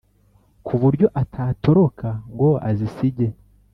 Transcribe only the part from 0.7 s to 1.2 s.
buryo